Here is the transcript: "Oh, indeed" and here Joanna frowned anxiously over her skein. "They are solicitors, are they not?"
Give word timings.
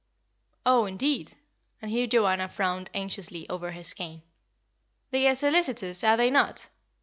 "Oh, 0.65 0.85
indeed" 0.87 1.33
and 1.79 1.91
here 1.91 2.07
Joanna 2.07 2.49
frowned 2.49 2.89
anxiously 2.91 3.47
over 3.49 3.71
her 3.73 3.83
skein. 3.83 4.23
"They 5.11 5.27
are 5.27 5.35
solicitors, 5.35 6.03
are 6.03 6.17
they 6.17 6.31
not?" 6.31 6.69